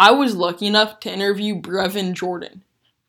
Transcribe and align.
I 0.00 0.12
was 0.12 0.34
lucky 0.34 0.66
enough 0.66 0.98
to 1.00 1.12
interview 1.12 1.60
Brevin 1.60 2.14
Jordan. 2.14 2.64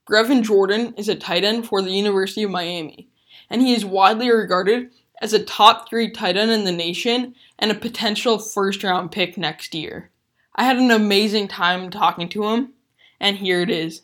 Brevin 0.10 0.44
Jordan 0.44 0.94
is 0.98 1.08
a 1.08 1.16
tight 1.16 1.46
end 1.46 1.66
for 1.66 1.82
the 1.82 1.94
University 1.94 2.44
of 2.44 2.52
Miami, 2.52 3.08
and 3.50 3.62
he 3.62 3.74
is 3.74 3.86
widely 3.86 4.30
regarded 4.30 4.92
as 5.22 5.32
a 5.32 5.42
top 5.42 5.88
three 5.88 6.12
tight 6.12 6.36
end 6.36 6.52
in 6.52 6.66
the 6.66 6.72
nation 6.74 7.34
and 7.58 7.72
a 7.72 7.76
potential 7.76 8.38
first 8.40 8.84
round 8.84 9.10
pick 9.10 9.38
next 9.38 9.74
year. 9.74 10.10
I 10.54 10.66
had 10.66 10.76
an 10.76 10.92
amazing 10.92 11.48
time 11.48 11.92
talking 11.92 12.28
to 12.28 12.44
him, 12.48 12.74
and 13.22 13.38
here 13.38 13.62
it 13.62 13.70
is. 13.70 14.02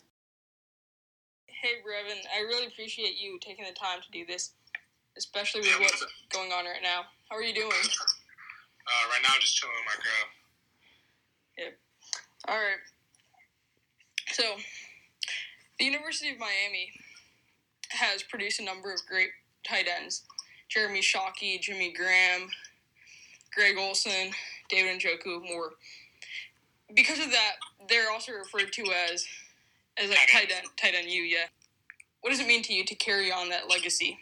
Hey, 1.47 1.81
Brevin, 1.85 2.21
I 2.33 2.39
really 2.43 2.67
appreciate 2.67 3.17
you 3.19 3.37
taking 3.41 3.65
the 3.65 3.73
time 3.73 3.99
to 4.01 4.11
do 4.11 4.25
this, 4.25 4.53
especially 5.17 5.59
with 5.59 5.77
what's 5.81 6.05
going 6.29 6.53
on 6.53 6.63
right 6.63 6.81
now. 6.81 7.01
How 7.29 7.35
are 7.35 7.43
you 7.43 7.53
doing? 7.53 7.67
Uh, 7.67 9.09
right 9.09 9.19
now, 9.23 9.31
I'm 9.35 9.41
just 9.41 9.57
chilling 9.57 9.75
with 9.75 9.93
my 9.93 10.01
girl. 10.01 11.65
Yep. 11.65 11.79
All 12.47 12.55
right. 12.55 12.79
So, 14.31 14.43
the 15.79 15.85
University 15.85 16.31
of 16.31 16.39
Miami 16.39 16.91
has 17.89 18.23
produced 18.23 18.59
a 18.59 18.63
number 18.63 18.93
of 18.93 19.05
great 19.05 19.29
tight 19.67 19.87
ends. 19.87 20.23
Jeremy 20.69 21.01
Shockey, 21.01 21.59
Jimmy 21.61 21.93
Graham, 21.93 22.49
Greg 23.53 23.77
Olsen, 23.77 24.31
David 24.69 24.99
Njoku, 24.99 25.41
more. 25.43 25.71
Because 26.95 27.19
of 27.19 27.31
that, 27.31 27.55
they're 27.89 28.11
also 28.11 28.31
referred 28.31 28.71
to 28.73 28.83
as 29.11 29.25
as 29.97 30.09
a 30.09 30.15
tight 30.31 30.51
end, 30.55 30.67
tight 30.77 30.93
end 30.95 31.09
you, 31.09 31.23
Yeah. 31.23 31.47
What 32.21 32.31
does 32.31 32.39
it 32.39 32.47
mean 32.47 32.63
to 32.63 32.73
you 32.73 32.83
to 32.85 32.95
carry 32.95 33.31
on 33.31 33.49
that 33.49 33.69
legacy? 33.69 34.17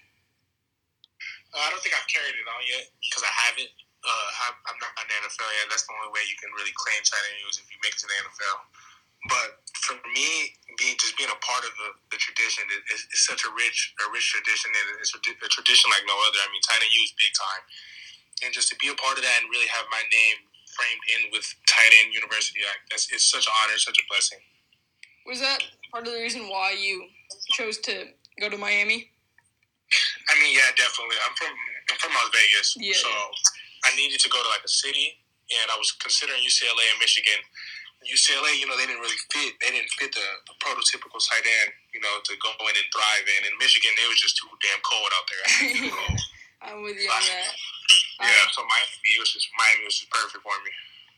Uh, 1.53 1.57
I 1.57 1.69
don't 1.69 1.81
think 1.81 1.95
I've 1.95 2.07
carried 2.07 2.35
it 2.35 2.47
on 2.47 2.61
yet 2.69 2.87
because 3.01 3.23
I 3.23 3.31
haven't. 3.47 3.69
Uh, 4.05 4.29
I'm, 4.45 4.55
I'm 4.69 4.77
not 4.77 4.93
in 5.01 5.09
the 5.09 5.17
NFL 5.25 5.49
yet. 5.57 5.65
That's 5.73 5.89
the 5.89 5.97
only 5.97 6.13
way 6.13 6.21
you 6.29 6.37
can 6.37 6.53
really 6.53 6.73
claim 6.77 7.01
tight 7.01 7.25
end 7.25 7.41
is 7.49 7.57
if 7.57 7.65
you 7.73 7.81
make 7.81 7.97
it 7.97 8.01
to 8.05 8.07
the 8.07 8.17
NFL. 8.21 8.57
But 9.25 9.65
for 9.81 9.97
me, 10.13 10.53
being 10.77 10.93
just 11.01 11.17
being 11.17 11.33
a 11.33 11.39
part 11.41 11.65
of 11.65 11.73
the, 11.81 11.89
the 12.13 12.19
tradition 12.21 12.61
is, 12.93 13.09
such 13.25 13.41
a 13.41 13.49
rich 13.57 13.97
a 13.97 14.05
rich 14.13 14.29
tradition 14.29 14.69
and 14.69 15.01
it's 15.01 15.13
a, 15.17 15.21
a, 15.21 15.49
tradition 15.49 15.89
like 15.89 16.05
no 16.05 16.13
other. 16.29 16.37
I 16.37 16.47
mean, 16.53 16.61
tight 16.61 16.77
end 16.77 16.93
U 16.93 17.01
is 17.01 17.13
big 17.17 17.33
time, 17.33 17.63
and 18.45 18.49
just 18.53 18.69
to 18.69 18.77
be 18.77 18.93
a 18.93 18.97
part 19.01 19.17
of 19.17 19.25
that 19.25 19.41
and 19.41 19.49
really 19.49 19.69
have 19.73 19.89
my 19.89 20.03
name 20.13 20.37
framed 20.77 21.03
in 21.17 21.21
with 21.33 21.47
tight 21.65 21.89
end 22.03 22.13
university, 22.13 22.61
like, 22.61 22.83
that's 22.93 23.09
it's 23.09 23.25
such 23.25 23.49
an 23.49 23.53
honor, 23.63 23.77
such 23.81 23.97
a 23.97 24.05
blessing. 24.05 24.41
Was 25.25 25.41
that 25.41 25.65
part 25.89 26.05
of 26.05 26.13
the 26.13 26.21
reason 26.21 26.45
why 26.45 26.77
you 26.77 27.09
chose 27.57 27.81
to 27.89 28.13
go 28.37 28.49
to 28.53 28.57
Miami? 28.61 29.09
I 30.29 30.33
mean, 30.37 30.53
yeah, 30.53 30.69
definitely. 30.77 31.17
I'm 31.25 31.33
from 31.33 31.53
I'm 31.89 31.97
from 31.97 32.13
Las 32.13 32.29
Vegas, 32.33 32.67
Yeah. 32.77 32.93
so 32.93 33.09
I 33.85 33.95
needed 33.95 34.19
to 34.25 34.29
go 34.29 34.41
to 34.41 34.49
like 34.49 34.65
a 34.65 34.71
city, 34.71 35.21
and 35.53 35.69
I 35.69 35.77
was 35.77 35.93
considering 36.01 36.41
UCLA 36.41 36.85
and 36.89 36.99
Michigan. 36.99 37.39
UCLA, 38.05 38.53
you 38.57 38.69
know, 38.69 38.77
they 38.77 38.85
didn't 38.85 39.01
really 39.01 39.17
fit. 39.33 39.57
They 39.61 39.73
didn't 39.73 39.89
fit 39.97 40.13
the, 40.13 40.27
the 40.45 40.55
prototypical 40.61 41.17
tight 41.17 41.45
end, 41.45 41.73
you 41.89 42.01
know, 42.01 42.21
to 42.21 42.33
go 42.37 42.53
in 42.53 42.75
and 42.77 42.89
thrive 42.93 43.25
in. 43.25 43.49
In 43.49 43.53
Michigan, 43.57 43.93
it 43.97 44.07
was 44.09 44.21
just 44.21 44.37
too 44.37 44.49
damn 44.61 44.81
cold 44.85 45.09
out 45.09 45.25
there. 45.25 45.45
I'm 46.65 46.81
with 46.83 46.97
you 46.97 47.09
on 47.09 47.21
that. 47.21 47.49
yeah, 48.21 48.45
um, 48.45 48.49
so 48.53 48.61
Miami 48.61 49.17
was 49.19 49.33
just 49.33 49.49
Miami 49.57 49.85
was 49.85 49.97
just 49.99 50.09
perfect 50.09 50.41
for 50.41 50.53
me. 50.65 50.71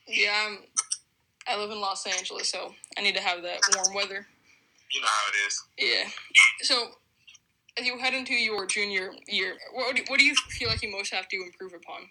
Yeah, 0.08 0.32
I'm, 0.48 0.60
I 1.48 1.60
live 1.60 1.72
in 1.72 1.80
Los 1.80 2.06
Angeles, 2.08 2.50
so 2.50 2.74
I 2.98 3.02
need 3.02 3.16
to 3.16 3.22
have 3.22 3.44
that 3.44 3.60
warm 3.76 3.96
weather. 3.96 4.28
You 4.92 5.02
know 5.02 5.08
how 5.08 5.32
it 5.32 5.38
is. 5.48 5.64
Yeah. 5.78 6.10
So, 6.62 6.92
as 7.78 7.86
you 7.86 7.98
head 7.98 8.14
into 8.14 8.34
your 8.34 8.66
junior 8.66 9.12
year, 9.28 9.56
what 9.74 9.96
do, 9.96 10.04
what 10.08 10.20
do 10.20 10.26
you 10.26 10.36
feel 10.50 10.70
like 10.70 10.82
you 10.82 10.92
most 10.92 11.14
have 11.14 11.28
to 11.28 11.38
improve 11.38 11.74
upon? 11.74 12.08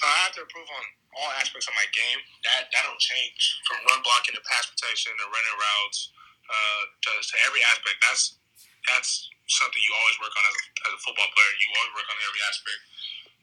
Uh, 0.00 0.08
I 0.08 0.18
have 0.28 0.34
to 0.40 0.42
improve 0.44 0.68
on 0.68 0.84
all 1.20 1.30
aspects 1.36 1.68
of 1.68 1.74
my 1.76 1.84
game. 1.92 2.20
That 2.48 2.72
that 2.72 2.82
don't 2.88 3.00
change 3.00 3.60
from 3.68 3.84
run 3.88 4.00
blocking 4.00 4.32
to 4.36 4.42
pass 4.48 4.68
protection 4.68 5.12
to 5.12 5.26
running 5.28 5.56
routes 5.60 6.12
uh, 6.48 6.82
to, 6.88 7.10
to 7.20 7.34
every 7.44 7.60
aspect. 7.68 8.00
That's 8.00 8.40
that's 8.88 9.28
something 9.50 9.82
you 9.82 9.92
always 9.92 10.18
work 10.22 10.32
on 10.32 10.44
as 10.46 10.56
a, 10.56 10.62
as 10.88 10.92
a 10.96 11.00
football 11.04 11.28
player. 11.36 11.52
You 11.60 11.68
always 11.76 11.94
work 12.00 12.08
on 12.08 12.16
every 12.24 12.42
aspect. 12.48 12.80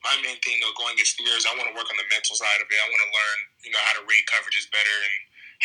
My 0.01 0.15
main 0.21 0.37
thing 0.41 0.57
though, 0.61 0.73
going 0.77 0.97
against 0.97 1.17
the 1.17 1.25
years, 1.25 1.45
I 1.45 1.53
want 1.57 1.69
to 1.69 1.75
work 1.77 1.89
on 1.89 1.97
the 1.97 2.07
mental 2.09 2.37
side 2.37 2.61
of 2.61 2.67
it. 2.69 2.77
I 2.77 2.87
want 2.89 3.01
to 3.01 3.11
learn, 3.11 3.39
you 3.65 3.71
know, 3.73 3.81
how 3.85 3.97
to 3.97 4.03
read 4.05 4.23
coverages 4.29 4.69
better 4.69 4.97
and 5.03 5.15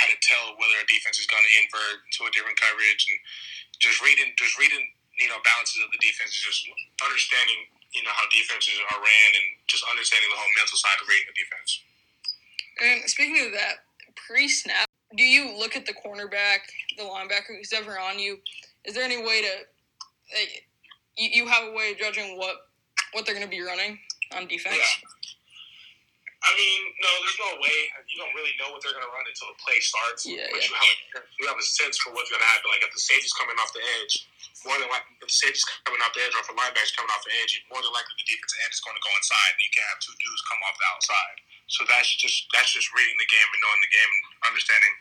how 0.00 0.08
to 0.08 0.16
tell 0.24 0.56
whether 0.56 0.76
a 0.80 0.86
defense 0.88 1.20
is 1.20 1.28
going 1.28 1.44
to 1.44 1.52
invert 1.60 2.00
to 2.16 2.20
a 2.28 2.30
different 2.32 2.56
coverage 2.56 3.04
and 3.12 3.18
just 3.80 4.00
reading, 4.00 4.32
just 4.40 4.56
reading, 4.56 4.80
you 5.20 5.28
know, 5.28 5.36
balances 5.44 5.84
of 5.84 5.92
the 5.92 6.00
defense. 6.00 6.32
Just 6.32 6.64
understanding, 7.04 7.60
you 7.92 8.02
know, 8.02 8.10
how 8.12 8.24
defenses 8.32 8.74
are 8.80 8.98
ran 8.98 9.30
and 9.36 9.48
just 9.68 9.84
understanding 9.88 10.28
the 10.32 10.36
whole 10.36 10.52
mental 10.56 10.78
side 10.78 10.96
of 11.00 11.08
reading 11.08 11.28
the 11.28 11.36
defense. 11.36 11.70
And 12.80 13.10
speaking 13.10 13.46
of 13.46 13.52
that, 13.52 13.84
pre-snap, 14.16 14.88
do 15.16 15.22
you 15.22 15.52
look 15.56 15.76
at 15.76 15.84
the 15.84 15.92
cornerback, 15.92 16.64
the 16.96 17.04
linebacker 17.04 17.56
who's 17.56 17.72
ever 17.72 17.98
on 18.00 18.18
you? 18.18 18.38
Is 18.84 18.94
there 18.94 19.04
any 19.04 19.18
way 19.18 19.42
to, 19.42 19.52
like, 20.32 20.64
you, 21.16 21.44
you 21.44 21.48
have 21.48 21.68
a 21.68 21.72
way 21.72 21.92
of 21.92 21.98
judging 21.98 22.38
what 22.38 22.56
what 23.12 23.26
they're 23.26 23.34
going 23.34 23.46
to 23.46 23.50
be 23.50 23.62
running 23.62 23.98
on 24.34 24.48
defense? 24.48 24.76
Yeah. 24.76 25.08
I 26.62 26.70
mean, 26.70 26.94
no, 27.02 27.10
there's 27.26 27.40
no 27.42 27.50
way. 27.58 27.78
You 28.06 28.22
don't 28.22 28.30
really 28.38 28.54
know 28.54 28.70
what 28.70 28.78
they're 28.86 28.94
going 28.94 29.02
to 29.02 29.10
run 29.10 29.26
until 29.26 29.50
the 29.50 29.58
play 29.58 29.82
starts. 29.82 30.22
Yeah, 30.22 30.46
but 30.46 30.62
yeah. 30.62 30.70
you 30.70 30.74
have 30.78 30.86
a, 30.86 31.20
you 31.42 31.44
have 31.50 31.58
a 31.58 31.66
sense 31.66 31.98
for 31.98 32.14
what's 32.14 32.30
going 32.30 32.38
to 32.38 32.46
happen. 32.46 32.70
Like 32.70 32.86
if 32.86 32.94
the 32.94 33.02
safety's 33.02 33.34
coming 33.34 33.58
off 33.58 33.74
the 33.74 33.82
edge, 33.98 34.30
more 34.62 34.78
than 34.78 34.86
likely, 34.86 35.18
if 35.18 35.26
the 35.26 35.34
safety's 35.34 35.66
coming 35.82 35.98
off 36.06 36.14
the 36.14 36.22
edge, 36.22 36.30
or 36.38 36.46
if 36.46 36.50
a 36.50 36.54
linebacker's 36.54 36.94
coming 36.94 37.10
off 37.10 37.26
the 37.26 37.34
edge, 37.42 37.58
more 37.66 37.82
than 37.82 37.90
likely 37.90 38.14
the 38.14 38.26
defensive 38.30 38.62
end 38.62 38.70
is 38.70 38.78
going 38.78 38.94
to 38.94 39.02
go 39.02 39.10
inside. 39.18 39.52
You 39.58 39.74
can't 39.74 39.90
have 39.90 39.98
two 40.06 40.14
dudes 40.22 40.42
come 40.46 40.62
off 40.62 40.78
the 40.78 40.86
outside. 40.86 41.36
So 41.66 41.82
that's 41.90 42.10
just 42.14 42.46
that's 42.54 42.70
just 42.70 42.94
reading 42.94 43.18
the 43.18 43.26
game 43.26 43.48
and 43.50 43.60
knowing 43.66 43.82
the 43.82 43.92
game 43.98 44.12
and 44.14 44.54
understanding, 44.54 44.94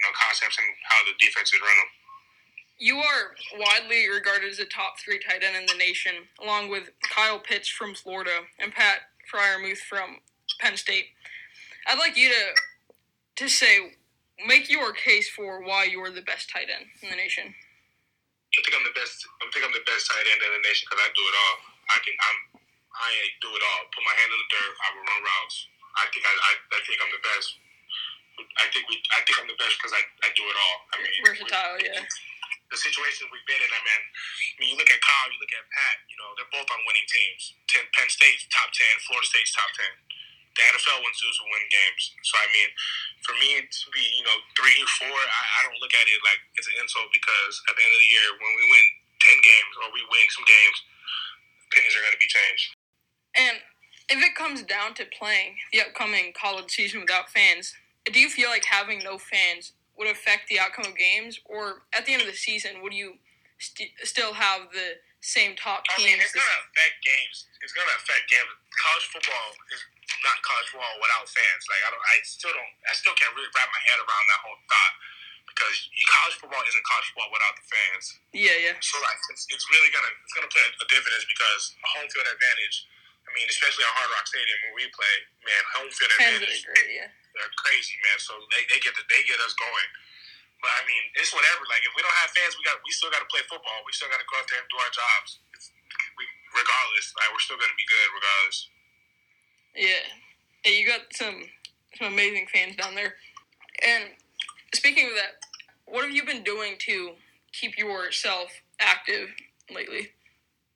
you 0.00 0.02
know, 0.08 0.12
concepts 0.16 0.56
and 0.56 0.68
how 0.88 1.04
the 1.04 1.12
defense 1.20 1.52
is 1.52 1.60
running. 1.60 1.90
You 2.80 2.96
are 3.04 3.36
widely 3.60 4.08
regarded 4.08 4.48
as 4.48 4.64
a 4.64 4.66
top 4.66 4.96
three 4.96 5.20
tight 5.20 5.44
end 5.44 5.60
in 5.60 5.68
the 5.68 5.76
nation, 5.76 6.32
along 6.40 6.72
with 6.72 6.88
Kyle 7.04 7.36
Pitts 7.36 7.68
from 7.68 7.92
Florida 7.92 8.48
and 8.56 8.72
Pat 8.72 9.12
Freiermuth 9.28 9.84
from 9.84 10.24
Penn 10.62 10.78
State. 10.78 11.10
I'd 11.90 11.98
like 11.98 12.14
you 12.16 12.30
to 12.30 12.42
to 13.42 13.48
say, 13.50 13.98
make 14.46 14.70
your 14.70 14.92
case 14.94 15.26
for 15.28 15.62
why 15.66 15.84
you 15.90 15.98
are 16.04 16.12
the 16.14 16.22
best 16.22 16.50
tight 16.50 16.70
end 16.70 16.86
in 17.02 17.10
the 17.10 17.18
nation. 17.18 17.50
I 18.54 18.60
think 18.62 18.74
I'm 18.78 18.86
the 18.86 18.94
best. 18.94 19.24
I 19.42 19.48
think 19.50 19.64
I'm 19.66 19.74
the 19.74 19.86
best 19.88 20.06
tight 20.06 20.26
end 20.28 20.40
in 20.40 20.50
the 20.54 20.62
nation 20.68 20.86
because 20.86 21.02
I 21.02 21.10
do 21.16 21.24
it 21.24 21.36
all. 21.36 21.56
I 21.90 21.98
can. 22.04 22.14
I'm. 22.14 22.38
I 22.94 23.10
do 23.42 23.50
it 23.50 23.62
all. 23.64 23.82
Put 23.90 24.04
my 24.06 24.14
hand 24.14 24.30
in 24.30 24.38
the 24.38 24.50
dirt. 24.52 24.72
I 24.78 24.88
will 24.94 25.06
run 25.08 25.22
routes. 25.24 25.56
I 25.98 26.04
think. 26.14 26.22
I. 26.28 26.32
I, 26.32 26.52
I 26.76 26.80
think 26.86 26.98
I'm 27.02 27.12
the 27.12 27.24
best. 27.24 27.48
I 28.60 28.66
think 28.70 28.84
we. 28.92 29.00
I 29.16 29.20
think 29.24 29.36
I'm 29.40 29.48
the 29.50 29.58
best 29.58 29.80
because 29.80 29.96
I. 29.96 30.02
I 30.24 30.30
do 30.36 30.44
it 30.46 30.56
all. 30.56 30.76
I 30.92 30.94
mean, 31.02 31.12
Versatile, 31.24 31.76
we- 31.80 31.88
yeah. 31.90 32.04
The 32.72 32.80
situations 32.80 33.28
we've 33.28 33.44
been 33.44 33.60
in, 33.60 33.68
I 33.68 33.80
mean, 33.84 34.02
I 34.02 34.56
mean, 34.64 34.68
you 34.72 34.76
look 34.80 34.88
at 34.88 34.96
Kyle, 35.04 35.28
you 35.28 35.36
look 35.44 35.52
at 35.52 35.60
Pat. 35.68 35.96
You 36.08 36.16
know, 36.16 36.32
they're 36.40 36.48
both 36.56 36.64
on 36.72 36.80
winning 36.88 37.04
teams. 37.04 37.52
Ten, 37.68 37.84
Penn 37.92 38.08
State's 38.08 38.48
top 38.48 38.72
ten, 38.72 38.88
Florida 39.04 39.28
State's 39.28 39.52
top 39.52 39.68
ten. 39.76 39.92
The 40.52 40.62
NFL 40.68 41.00
wants 41.00 41.20
us 41.24 41.36
to 41.40 41.46
win 41.48 41.64
games. 41.72 42.02
So 42.28 42.34
I 42.36 42.46
mean, 42.52 42.70
for 43.24 43.34
me 43.40 43.50
to 43.64 43.86
be, 43.92 44.04
you 44.04 44.24
know, 44.24 44.36
three 44.52 44.76
or 44.76 44.90
four, 45.00 45.16
I, 45.16 45.40
I 45.40 45.58
don't 45.64 45.80
look 45.80 45.94
at 45.96 46.04
it 46.04 46.20
like 46.26 46.40
it's 46.60 46.68
an 46.68 46.76
insult 46.80 47.08
because 47.12 47.54
at 47.68 47.74
the 47.76 47.82
end 47.82 47.94
of 47.96 48.00
the 48.00 48.10
year, 48.12 48.28
when 48.36 48.52
we 48.52 48.64
win 48.68 48.86
ten 49.24 49.38
games 49.40 49.72
or 49.80 49.86
we 49.96 50.02
win 50.12 50.26
some 50.28 50.44
games, 50.44 50.78
opinions 51.72 51.94
are 51.96 52.04
going 52.04 52.16
to 52.16 52.22
be 52.22 52.30
changed. 52.30 52.66
And 53.32 53.56
if 54.12 54.20
it 54.20 54.36
comes 54.36 54.60
down 54.62 54.92
to 55.00 55.08
playing 55.08 55.56
the 55.72 55.80
upcoming 55.80 56.36
college 56.36 56.68
season 56.68 57.00
without 57.00 57.32
fans, 57.32 57.72
do 58.04 58.20
you 58.20 58.28
feel 58.28 58.52
like 58.52 58.68
having 58.68 59.00
no 59.00 59.16
fans 59.16 59.72
would 59.96 60.08
affect 60.08 60.48
the 60.48 60.58
outcome 60.58 60.88
of 60.88 60.96
games, 60.96 61.40
or 61.44 61.84
at 61.92 62.04
the 62.04 62.12
end 62.12 62.22
of 62.22 62.28
the 62.28 62.36
season, 62.36 62.82
would 62.82 62.92
you 62.92 63.16
st- 63.58 63.92
still 64.02 64.32
have 64.34 64.72
the 64.72 64.98
same 65.22 65.54
top 65.54 65.86
I 65.94 66.02
mean, 66.02 66.18
it's 66.18 66.34
going 66.34 66.42
to 66.42 66.60
affect 66.66 66.98
games. 67.06 67.46
It's 67.62 67.72
going 67.72 67.86
to 67.86 67.94
affect 67.94 68.26
games. 68.26 68.50
College 68.74 69.06
football 69.14 69.48
is 69.70 69.80
not 70.22 70.38
college 70.46 70.68
football 70.70 70.96
without 71.02 71.26
fans. 71.28 71.62
Like 71.68 71.82
I 71.86 71.88
don't, 71.90 72.04
I 72.06 72.16
still 72.24 72.54
don't, 72.54 72.72
I 72.88 72.94
still 72.94 73.14
can't 73.18 73.34
really 73.34 73.50
wrap 73.52 73.68
my 73.70 73.82
head 73.90 73.98
around 73.98 74.24
that 74.30 74.40
whole 74.42 74.58
thought 74.66 74.94
because 75.46 75.74
college 76.08 76.36
football 76.40 76.62
isn't 76.64 76.84
college 76.86 77.06
football 77.12 77.30
without 77.34 77.54
the 77.58 77.66
fans. 77.68 78.04
yeah, 78.32 78.56
yeah. 78.56 78.76
So 78.80 78.96
like, 79.04 79.18
it's, 79.30 79.44
it's 79.52 79.66
really 79.68 79.90
gonna, 79.92 80.12
it's 80.24 80.34
gonna 80.34 80.50
play 80.50 80.64
a 80.64 80.86
dividends 80.88 81.26
because 81.28 81.76
a 81.76 81.88
home 81.98 82.08
field 82.08 82.26
advantage. 82.30 82.88
I 83.22 83.30
mean, 83.38 83.46
especially 83.46 83.86
at 83.86 83.92
Hard 83.94 84.10
Rock 84.10 84.26
Stadium 84.26 84.58
when 84.66 84.74
we 84.82 84.84
play, 84.90 85.14
man, 85.46 85.62
home 85.78 85.90
field 85.94 86.10
Fans 86.18 86.42
advantage. 86.42 86.66
great, 86.66 86.90
yeah. 86.90 87.08
They're 87.32 87.54
crazy, 87.64 87.96
man. 88.04 88.18
So 88.18 88.34
they, 88.52 88.66
they 88.68 88.82
get 88.82 88.92
the, 88.98 89.04
they 89.08 89.22
get 89.24 89.40
us 89.40 89.54
going. 89.56 89.88
But 90.60 90.70
I 90.78 90.82
mean, 90.86 91.04
it's 91.18 91.32
whatever. 91.34 91.66
Like 91.66 91.82
if 91.82 91.90
we 91.96 92.04
don't 92.06 92.18
have 92.22 92.30
fans, 92.30 92.54
we 92.54 92.62
got 92.62 92.78
we 92.86 92.94
still 92.94 93.10
got 93.10 93.18
to 93.24 93.30
play 93.30 93.42
football. 93.50 93.82
We 93.82 93.90
still 93.96 94.10
got 94.12 94.22
to 94.22 94.28
go 94.30 94.38
out 94.38 94.46
there 94.46 94.62
and 94.62 94.68
do 94.70 94.78
our 94.78 94.92
jobs. 94.94 95.42
It's, 95.58 95.74
we, 96.14 96.22
regardless, 96.54 97.10
like 97.18 97.28
we're 97.34 97.42
still 97.42 97.58
gonna 97.58 97.74
be 97.74 97.86
good 97.88 98.08
regardless. 98.14 98.70
Yeah. 99.76 100.04
Yeah, 100.64 100.72
you 100.72 100.86
got 100.86 101.00
some 101.12 101.42
some 101.98 102.12
amazing 102.12 102.46
fans 102.52 102.76
down 102.76 102.94
there. 102.94 103.14
And 103.86 104.04
speaking 104.74 105.06
of 105.06 105.14
that, 105.14 105.42
what 105.86 106.04
have 106.04 106.12
you 106.14 106.24
been 106.24 106.42
doing 106.42 106.76
to 106.88 107.12
keep 107.52 107.76
yourself 107.76 108.48
active 108.80 109.28
lately? 109.68 110.08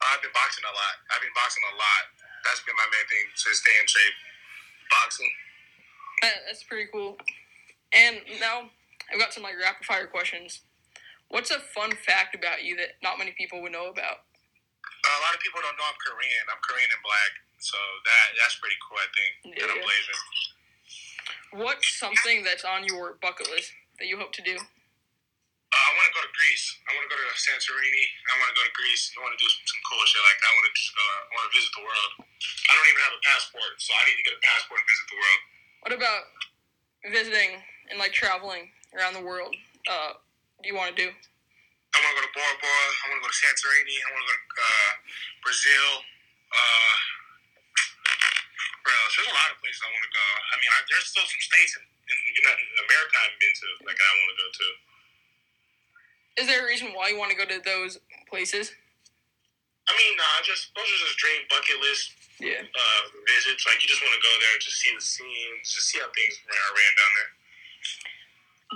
I've 0.02 0.20
been 0.20 0.34
boxing 0.34 0.64
a 0.69 0.75
lot. 0.75 0.94
I've 1.08 1.22
been 1.22 1.32
boxing 1.34 1.64
a 1.72 1.75
lot. 1.76 2.04
That's 2.44 2.60
been 2.62 2.76
my 2.76 2.88
main 2.93 3.06
thing 3.08 3.25
to 3.32 3.48
stay 3.56 3.75
in 3.81 3.87
shape. 3.88 4.16
Boxing. 4.93 5.32
Uh, 6.22 6.38
That's 6.46 6.62
pretty 6.62 6.88
cool. 6.92 7.16
And 7.92 8.20
now 8.40 8.69
I've 9.12 9.19
got 9.19 9.32
some 9.32 9.42
like 9.42 9.56
rapid 9.56 9.87
fire 9.87 10.06
questions. 10.06 10.60
What's 11.28 11.50
a 11.50 11.58
fun 11.58 11.90
fact 12.06 12.34
about 12.37 12.62
you 12.62 12.76
that 12.76 13.02
not 13.02 13.19
many 13.19 13.34
people 13.34 13.62
would 13.62 13.72
know 13.72 13.90
about? 13.90 14.22
Uh, 14.87 15.16
a 15.16 15.22
lot 15.26 15.34
of 15.34 15.40
people 15.42 15.58
don't 15.58 15.75
know 15.75 15.87
I'm 15.87 15.99
Korean. 15.99 16.44
I'm 16.46 16.62
Korean 16.62 16.87
and 16.87 17.02
black, 17.02 17.32
so 17.58 17.78
that 18.04 18.26
that's 18.38 18.56
pretty 18.60 18.76
cool. 18.84 18.98
I 19.00 19.08
think 19.12 19.32
Yeah, 19.56 19.72
I'm 19.72 19.80
blazing. 19.80 20.20
What's 21.62 21.88
something 21.96 22.44
that's 22.44 22.64
on 22.66 22.84
your 22.84 23.16
bucket 23.22 23.48
list 23.48 23.72
that 23.98 24.06
you 24.06 24.18
hope 24.20 24.32
to 24.36 24.44
do? 24.44 24.56
Uh, 24.56 25.76
I 25.76 25.90
want 25.98 26.06
to 26.08 26.14
go 26.14 26.22
to 26.22 26.32
Greece. 26.32 26.66
I 26.86 26.94
want 26.94 27.04
to 27.08 27.10
go 27.10 27.18
to 27.18 27.28
Santorini. 27.36 28.04
I 28.30 28.32
want 28.38 28.48
to 28.54 28.56
go 28.56 28.64
to 28.64 28.74
Greece. 28.76 29.10
I 29.12 29.18
want 29.20 29.34
to 29.34 29.40
do 29.40 29.48
some, 29.50 29.66
some 29.66 29.82
cool 29.88 30.02
shit 30.06 30.22
like 30.22 30.38
that. 30.40 30.48
I 30.48 30.54
want 30.54 30.66
to 30.68 30.74
just 30.78 30.92
go. 30.94 31.04
I 31.04 31.30
want 31.36 31.44
to 31.48 31.52
visit 31.52 31.70
the 31.74 31.84
world. 31.84 32.10
I 32.22 32.70
don't 32.76 32.88
even 32.92 33.02
have 33.02 33.14
a 33.18 33.22
passport, 33.26 33.72
so 33.82 33.90
I 33.92 34.02
need 34.08 34.18
to 34.20 34.26
get 34.30 34.34
a 34.38 34.42
passport 34.46 34.78
and 34.78 34.88
visit 34.88 35.06
the 35.10 35.18
world. 35.18 35.40
What 35.82 35.92
about 35.96 36.22
visiting 37.10 37.50
and 37.90 37.96
like 37.98 38.14
traveling 38.14 38.70
around 38.94 39.14
the 39.18 39.24
world? 39.24 39.52
Uh, 39.90 40.18
do 40.62 40.66
you 40.70 40.76
want 40.76 40.94
to 40.94 40.98
do? 40.98 41.08
I 41.08 41.96
want 42.02 42.10
to 42.12 42.18
go 42.20 42.24
to 42.28 42.34
Bora 42.36 42.54
Bora. 42.60 42.86
I 42.92 43.04
want 43.10 43.16
to 43.20 43.24
go 43.24 43.30
to 43.32 43.40
Santorini. 43.40 43.96
I 44.00 44.08
want 44.12 44.22
to 44.22 44.28
go 44.28 44.34
to 44.36 44.44
uh, 44.60 44.92
Brazil. 45.42 45.88
Uh, 46.52 46.94
else? 49.06 49.14
There's 49.14 49.30
a 49.30 49.38
lot 49.38 49.54
of 49.54 49.58
places 49.62 49.78
I 49.86 49.88
want 49.94 50.02
to 50.02 50.12
go. 50.12 50.24
I 50.26 50.54
mean, 50.58 50.70
I, 50.74 50.78
there's 50.90 51.06
still 51.06 51.22
some 51.22 51.42
states 51.46 51.72
in, 51.78 51.82
in 51.86 52.16
United, 52.42 52.66
America 52.90 53.14
I 53.14 53.22
haven't 53.30 53.38
been 53.38 53.54
to, 53.54 53.66
like 53.86 53.98
I 54.02 54.10
want 54.18 54.30
to 54.34 54.38
go 54.42 54.48
to. 54.50 54.66
Is 56.42 56.44
there 56.50 56.60
a 56.60 56.68
reason 56.68 56.90
why 56.92 57.08
you 57.14 57.16
want 57.16 57.30
to 57.30 57.38
go 57.38 57.46
to 57.48 57.62
those 57.62 57.96
places? 58.28 58.74
I 59.86 59.94
mean, 59.94 60.18
nah, 60.18 60.42
just 60.42 60.74
those 60.74 60.84
are 60.84 61.00
just 61.06 61.16
dream 61.22 61.46
bucket 61.46 61.78
list 61.78 62.10
Yeah. 62.42 62.66
uh, 62.66 63.02
visits. 63.30 63.62
Like 63.64 63.78
you 63.80 63.88
just 63.88 64.02
want 64.02 64.12
to 64.18 64.20
go 64.20 64.32
there 64.42 64.52
and 64.58 64.60
just 64.60 64.82
see 64.82 64.90
the 64.90 65.00
scenes, 65.00 65.62
just 65.70 65.86
see 65.94 66.02
how 66.02 66.10
things 66.10 66.34
are 66.42 66.74
ran 66.74 66.92
down 66.98 67.12
there. 67.14 67.30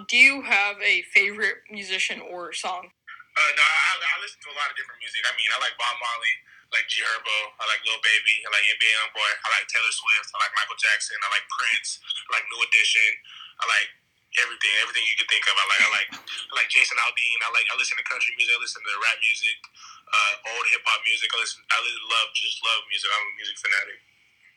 Do 0.07 0.17
you 0.17 0.41
have 0.47 0.79
a 0.79 1.03
favorite 1.11 1.67
musician 1.67 2.23
or 2.23 2.55
song? 2.55 2.87
Uh, 2.87 3.51
no, 3.59 3.63
I, 3.67 3.91
I 3.99 4.17
listen 4.23 4.39
to 4.47 4.51
a 4.55 4.57
lot 4.57 4.71
of 4.71 4.79
different 4.79 5.03
music. 5.03 5.27
I 5.27 5.35
mean, 5.35 5.51
I 5.51 5.59
like 5.59 5.75
Bob 5.79 5.99
Marley, 5.99 6.35
like 6.71 6.87
G 6.87 7.03
Herbo, 7.03 7.39
I 7.59 7.67
like 7.67 7.83
Lil 7.83 7.99
Baby, 8.03 8.37
I 8.47 8.49
like 8.55 8.65
NBA 8.67 8.93
Youngboy, 8.95 9.33
I 9.43 9.47
like 9.59 9.67
Taylor 9.67 9.91
Swift, 9.91 10.31
I 10.35 10.39
like 10.39 10.55
Michael 10.55 10.79
Jackson, 10.79 11.19
I 11.19 11.29
like 11.35 11.47
Prince, 11.51 11.99
I 12.31 12.39
like 12.39 12.47
New 12.47 12.61
Edition, 12.63 13.11
I 13.59 13.65
like 13.67 13.91
everything, 14.39 14.71
everything 14.79 15.03
you 15.11 15.17
can 15.19 15.27
think 15.27 15.43
of. 15.51 15.55
I 15.59 15.67
like, 15.67 15.83
I 15.83 15.91
like, 15.91 16.11
I 16.15 16.53
like 16.55 16.71
Jason 16.71 16.95
Aldean. 17.03 17.39
I 17.43 17.51
like, 17.51 17.67
I 17.67 17.75
listen 17.75 17.99
to 17.99 18.07
country 18.07 18.31
music. 18.39 18.55
I 18.55 18.61
listen 18.63 18.79
to 18.79 18.93
rap 19.03 19.19
music, 19.19 19.59
uh, 20.07 20.55
old 20.55 20.67
hip 20.71 20.83
hop 20.87 21.03
music. 21.03 21.27
I 21.35 21.37
listen, 21.43 21.59
I 21.67 21.77
really 21.83 22.07
love, 22.07 22.29
just 22.39 22.63
love 22.63 22.81
music. 22.87 23.09
I'm 23.11 23.27
a 23.27 23.35
music 23.35 23.57
fanatic. 23.59 23.99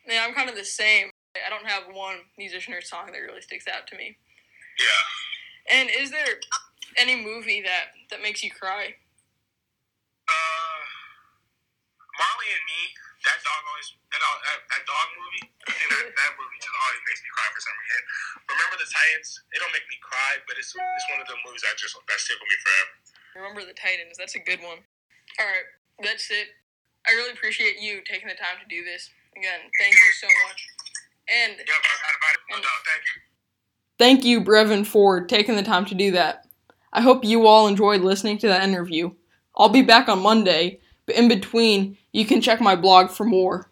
Yeah, 0.06 0.22
I'm 0.22 0.34
kind 0.36 0.46
of 0.52 0.54
the 0.54 0.66
same. 0.68 1.10
I 1.34 1.50
don't 1.50 1.66
have 1.66 1.90
one 1.90 2.30
musician 2.38 2.70
or 2.74 2.82
song 2.84 3.10
that 3.10 3.18
really 3.18 3.42
sticks 3.42 3.66
out 3.66 3.90
to 3.90 3.98
me. 3.98 4.14
Yeah. 4.78 5.02
And 5.74 5.90
is 5.90 6.14
there 6.14 6.38
any 6.94 7.18
movie 7.18 7.62
that 7.62 7.98
that 8.10 8.22
makes 8.22 8.44
you 8.44 8.52
cry? 8.54 8.94
Uh, 10.28 10.80
Marley 12.14 12.50
and 12.54 12.64
Me. 12.70 12.80
That 13.24 13.40
dog 13.40 13.60
always 13.64 13.88
that 14.12 14.20
dog, 14.20 14.36
that, 14.44 14.58
that 14.68 14.82
dog 14.84 15.06
movie. 15.16 15.44
I 15.64 15.72
think 15.72 15.88
that, 15.90 16.06
that 16.12 16.32
movie 16.36 16.60
just 16.60 16.76
always 16.76 17.02
makes 17.08 17.20
me 17.24 17.30
cry 17.32 17.48
for 17.50 17.62
some 17.64 17.76
reason. 17.80 18.02
Remember 18.52 18.76
the 18.76 18.88
Titans? 18.88 19.28
They 19.48 19.58
don't 19.58 19.72
make 19.72 19.88
me 19.88 19.96
cry, 20.04 20.44
but 20.44 20.60
it's 20.60 20.76
it's 20.76 21.08
one 21.08 21.24
of 21.24 21.28
the 21.28 21.38
movies 21.42 21.64
that 21.64 21.80
just 21.80 21.96
that 21.96 22.20
stick 22.20 22.36
with 22.36 22.50
me 22.52 22.58
forever. 22.60 22.92
Remember 23.40 23.62
the 23.64 23.76
Titans. 23.76 24.20
That's 24.20 24.36
a 24.36 24.44
good 24.44 24.60
one. 24.60 24.84
All 25.40 25.48
right, 25.48 25.66
that's 26.04 26.28
it. 26.28 26.52
I 27.08 27.16
really 27.16 27.32
appreciate 27.32 27.80
you 27.80 28.00
taking 28.04 28.28
the 28.28 28.38
time 28.38 28.60
to 28.60 28.68
do 28.68 28.84
this. 28.84 29.10
Again, 29.36 29.72
thank 29.80 29.92
you 29.92 30.12
so 30.20 30.28
much. 30.46 30.60
And 31.28 31.52
Yeah, 31.58 31.80
but 31.80 31.96
I 31.96 32.10
about 32.20 32.34
it. 32.36 32.40
No 32.50 32.56
doubt. 32.60 32.82
Thank 32.84 33.02
you. 33.08 33.16
Thank 33.98 34.24
you, 34.24 34.40
Brevin, 34.40 34.86
for 34.86 35.24
taking 35.24 35.56
the 35.56 35.62
time 35.62 35.84
to 35.86 35.94
do 35.94 36.10
that. 36.12 36.46
I 36.92 37.00
hope 37.00 37.24
you 37.24 37.46
all 37.46 37.66
enjoyed 37.66 38.02
listening 38.02 38.38
to 38.38 38.48
that 38.48 38.62
interview. 38.62 39.10
I'll 39.56 39.68
be 39.68 39.82
back 39.82 40.08
on 40.08 40.22
Monday, 40.22 40.80
but 41.06 41.16
in 41.16 41.28
between, 41.28 41.96
you 42.12 42.24
can 42.24 42.40
check 42.40 42.60
my 42.60 42.76
blog 42.76 43.10
for 43.10 43.24
more. 43.24 43.70